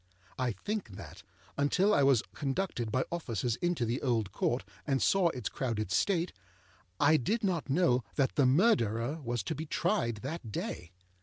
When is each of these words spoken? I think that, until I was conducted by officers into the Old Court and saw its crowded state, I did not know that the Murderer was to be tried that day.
I 0.39 0.53
think 0.53 0.95
that, 0.95 1.21
until 1.59 1.93
I 1.93 2.01
was 2.01 2.23
conducted 2.33 2.91
by 2.91 3.03
officers 3.11 3.57
into 3.57 3.85
the 3.85 4.01
Old 4.01 4.31
Court 4.31 4.63
and 4.87 4.99
saw 4.99 5.27
its 5.29 5.47
crowded 5.47 5.91
state, 5.91 6.33
I 6.99 7.17
did 7.17 7.43
not 7.43 7.69
know 7.69 8.03
that 8.15 8.33
the 8.33 8.47
Murderer 8.47 9.21
was 9.21 9.43
to 9.43 9.53
be 9.53 9.67
tried 9.67 10.21
that 10.23 10.51
day. 10.51 10.89